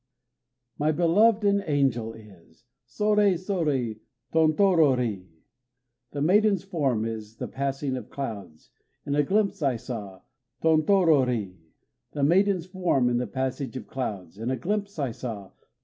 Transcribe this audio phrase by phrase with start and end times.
[0.79, 2.63] _My beloved an angel is!
[2.87, 3.99] Soré soré!
[4.33, 5.27] Tontorori!
[6.09, 8.71] The maiden's form, In the passing of clouds,
[9.05, 10.23] In a glimpse I saw!
[10.63, 11.55] Tontorori!
[12.13, 15.51] The maiden's form, In the passage of clouds, In a glimpse I saw!